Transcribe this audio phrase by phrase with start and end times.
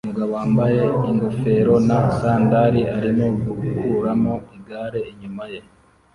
[0.05, 3.25] Umugabo wambaye ingofero na sandali arimo
[3.59, 5.61] gukuramo igare inyuma ye